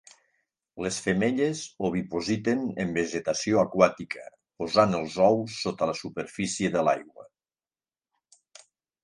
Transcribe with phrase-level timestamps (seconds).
[0.83, 4.25] Les femelles ovipositen en vegetació aquàtica,
[4.63, 7.29] posant els ous sota la superfície de l'aigua.